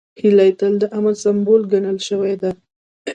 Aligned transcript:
هیلۍ 0.21 0.51
تل 0.59 0.73
د 0.79 0.83
امن 0.97 1.15
سمبول 1.23 1.61
ګڼل 1.71 1.97
شوې 2.07 2.33
ده 2.41 2.51